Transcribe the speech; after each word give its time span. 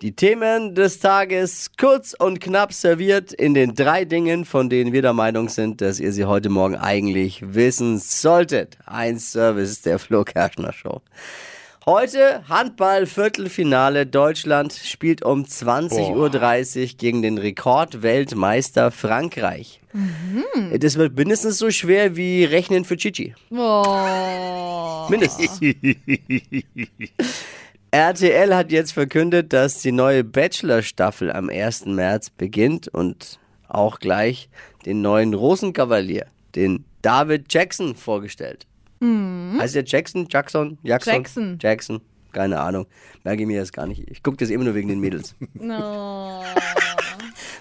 Die 0.00 0.14
Themen 0.14 0.76
des 0.76 1.00
Tages 1.00 1.72
kurz 1.76 2.14
und 2.16 2.40
knapp 2.40 2.72
serviert 2.72 3.32
in 3.32 3.52
den 3.52 3.74
drei 3.74 4.04
Dingen, 4.04 4.44
von 4.44 4.70
denen 4.70 4.92
wir 4.92 5.02
der 5.02 5.12
Meinung 5.12 5.48
sind, 5.48 5.80
dass 5.80 5.98
ihr 5.98 6.12
sie 6.12 6.24
heute 6.24 6.50
Morgen 6.50 6.76
eigentlich 6.76 7.42
wissen 7.44 7.98
solltet. 7.98 8.78
Ein 8.86 9.18
Service 9.18 9.82
der 9.82 9.98
Flo 9.98 10.22
Kerschner 10.22 10.72
Show. 10.72 11.02
Heute 11.84 12.48
Handball-Viertelfinale. 12.48 14.06
Deutschland 14.06 14.72
spielt 14.72 15.24
um 15.24 15.42
20.30 15.42 16.80
Uhr 16.80 16.88
gegen 16.96 17.22
den 17.22 17.36
Rekordweltmeister 17.36 18.92
Frankreich. 18.92 19.80
Das 20.78 20.96
wird 20.96 21.16
mindestens 21.16 21.58
so 21.58 21.72
schwer 21.72 22.14
wie 22.14 22.44
Rechnen 22.44 22.84
für 22.84 22.96
Chichi. 22.96 23.34
Oh. 23.50 25.08
Mindestens. 25.08 25.58
RTL 27.90 28.54
hat 28.54 28.70
jetzt 28.70 28.92
verkündet, 28.92 29.52
dass 29.52 29.80
die 29.80 29.92
neue 29.92 30.24
Bachelor-Staffel 30.24 31.32
am 31.32 31.48
1. 31.48 31.86
März 31.86 32.30
beginnt 32.30 32.88
und 32.88 33.38
auch 33.66 33.98
gleich 33.98 34.48
den 34.84 35.00
neuen 35.02 35.34
Rosenkavalier, 35.34 36.26
den 36.54 36.84
David 37.02 37.52
Jackson, 37.52 37.94
vorgestellt. 37.94 38.66
Heißt 39.00 39.74
der 39.74 39.84
Jackson? 39.84 40.26
Jackson? 40.28 40.78
Jackson? 40.82 41.14
Jackson. 41.14 41.58
Jackson. 41.60 42.00
Keine 42.32 42.60
Ahnung. 42.60 42.86
Merke 43.24 43.42
ich 43.42 43.46
mir 43.46 43.60
das 43.60 43.72
gar 43.72 43.86
nicht. 43.86 44.10
Ich 44.10 44.22
gucke 44.22 44.36
das 44.36 44.50
immer 44.50 44.64
nur 44.64 44.74
wegen 44.74 44.88
den 44.88 45.00
Mädels. 45.00 45.34
No. 45.54 46.42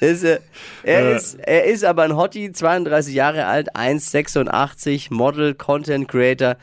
Ist, 0.00 0.24
äh, 0.24 0.40
er, 0.82 1.16
ist, 1.16 1.34
er 1.34 1.64
ist 1.64 1.84
aber 1.84 2.04
ein 2.04 2.16
Hottie, 2.16 2.52
32 2.52 3.14
Jahre 3.14 3.44
alt, 3.44 3.76
1,86, 3.76 5.12
Model, 5.12 5.54
Content 5.54 6.08
Creator 6.08 6.56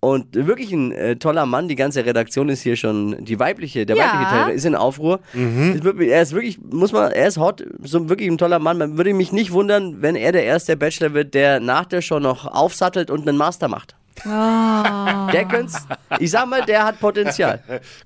und 0.00 0.34
wirklich 0.34 0.72
ein 0.72 0.92
äh, 0.92 1.16
toller 1.16 1.44
Mann. 1.46 1.68
Die 1.68 1.74
ganze 1.74 2.04
Redaktion 2.06 2.48
ist 2.48 2.62
hier 2.62 2.76
schon, 2.76 3.24
die 3.24 3.38
weibliche, 3.38 3.84
der 3.86 3.96
Ja. 3.96 4.04
weibliche 4.04 4.30
Teil 4.30 4.50
ist 4.54 4.64
in 4.64 4.74
Aufruhr. 4.74 5.20
Wirklich- 5.32 6.10
Er 6.10 6.22
ist 6.22 6.32
wirklich, 6.32 6.58
muss 6.60 6.92
man, 6.92 7.10
er 7.12 7.26
ist 7.28 7.38
hot, 7.38 7.64
so 7.82 8.08
wirklich 8.08 8.30
ein 8.30 8.38
toller 8.38 8.58
Mann. 8.58 8.78
Man 8.78 8.96
würde 8.96 9.12
mich 9.14 9.32
nicht 9.32 9.52
wundern, 9.52 10.00
wenn 10.02 10.14
er 10.16 10.32
der 10.32 10.44
erste 10.44 10.76
Bachelor 10.76 11.14
wird, 11.14 11.34
der 11.34 11.60
nach 11.60 11.84
der 11.86 12.00
Show 12.02 12.18
noch 12.20 12.46
aufsattelt 12.46 13.10
und 13.10 13.28
einen 13.28 13.36
Master 13.38 13.68
macht. 13.68 13.94
Der 14.24 15.44
könnte 15.48 15.72
ich 16.18 16.30
sag 16.30 16.48
mal, 16.48 16.62
der 16.64 16.84
hat 16.84 16.98
Potenzial. 17.00 17.62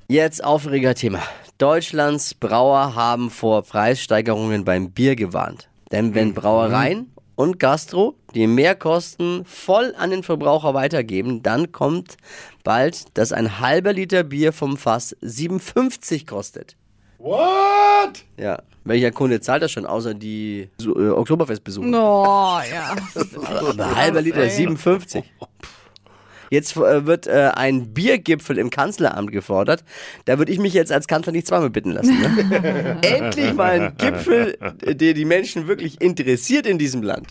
Jetzt 0.09 0.45
Aufregerthema. 0.45 1.21
Deutschlands 1.59 2.35
Brauer 2.35 2.95
haben 2.95 3.31
vor 3.31 3.63
Preissteigerungen 3.63 4.65
beim 4.65 4.91
Bier 4.91 5.17
gewarnt. 5.17 5.69
Denn 5.91 6.15
wenn 6.15 6.35
Brauereien 6.35 7.13
und 7.43 7.59
Gastro 7.59 8.15
die 8.35 8.47
Mehrkosten 8.47 9.45
voll 9.45 9.95
an 9.99 10.11
den 10.11 10.23
Verbraucher 10.23 10.75
weitergeben, 10.75 11.43
dann 11.43 11.73
kommt 11.73 12.17
bald, 12.65 13.07
dass 13.19 13.33
ein 13.33 13.59
halber 13.61 13.93
Liter 13.93 14.23
Bier 14.23 14.53
vom 14.53 14.77
Fass 14.77 15.17
7,50 15.23 16.27
kostet. 16.27 16.77
What? 17.19 18.25
Ja. 18.37 18.63
Welcher 18.85 19.13
Kunde 19.13 19.41
zahlt 19.41 19.63
das 19.63 19.71
schon, 19.71 19.87
außer 19.87 20.13
die 20.15 20.69
äh, 20.81 21.09
Oktoberfestbesucher? 21.09 21.87
No, 21.87 22.61
ja. 22.69 22.97
Aber 23.47 23.97
halber 23.97 24.21
Liter, 24.23 24.49
57. 24.49 25.23
Jetzt 26.53 26.77
äh, 26.77 27.07
wird 27.07 27.27
äh, 27.27 27.51
ein 27.55 27.95
Biergipfel 27.95 28.59
im 28.59 28.69
Kanzleramt 28.69 29.33
gefordert. 29.33 29.85
Da 30.27 30.37
würde 30.37 30.53
ich 30.53 30.59
mich 30.59 30.75
jetzt 30.75 30.93
als 30.93 31.09
Kanzler 31.09 31.33
nicht 31.33 31.47
zweimal 31.47 31.71
bitten 31.71 31.93
lassen. 31.93 32.21
Ne? 32.21 32.99
Endlich 33.03 33.55
mal 33.55 33.81
ein 33.81 33.97
Gipfel, 33.97 34.59
äh, 34.83 34.95
der 34.95 35.15
die 35.15 35.25
Menschen 35.25 35.67
wirklich 35.67 36.03
interessiert 36.03 36.67
in 36.67 36.77
diesem 36.77 37.03
Land. 37.03 37.29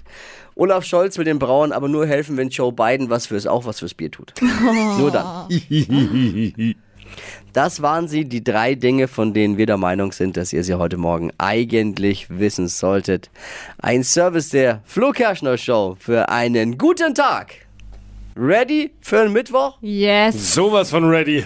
Olaf 0.55 0.85
Scholz 0.85 1.19
will 1.19 1.25
den 1.25 1.37
Brauern 1.37 1.71
aber 1.71 1.87
nur 1.87 2.07
helfen, 2.07 2.35
wenn 2.35 2.49
Joe 2.49 2.73
Biden 2.73 3.11
was 3.11 3.27
fürs 3.27 3.45
auch 3.45 3.65
was 3.65 3.77
fürs 3.77 3.93
Bier 3.93 4.09
tut. 4.09 4.33
Nur 4.97 5.11
dann. 5.11 5.47
Das 7.53 7.83
waren 7.83 8.07
sie, 8.07 8.25
die 8.25 8.43
drei 8.43 8.73
Dinge, 8.73 9.07
von 9.07 9.35
denen 9.35 9.57
wir 9.57 9.67
der 9.67 9.77
Meinung 9.77 10.13
sind, 10.13 10.35
dass 10.35 10.51
ihr 10.51 10.63
sie 10.63 10.73
heute 10.73 10.97
Morgen 10.97 11.31
eigentlich 11.37 12.27
wissen 12.31 12.67
solltet. 12.67 13.29
Ein 13.77 14.03
Service 14.03 14.49
der 14.49 14.81
Flo 14.85 15.11
Kerschner 15.11 15.59
Show 15.59 15.95
für 15.99 16.29
einen 16.29 16.79
guten 16.79 17.13
Tag. 17.13 17.67
Ready 18.35 18.91
für 19.01 19.19
einen 19.21 19.33
Mittwoch? 19.33 19.77
Yes. 19.81 20.53
Sowas 20.53 20.89
von 20.89 21.03
ready. 21.09 21.43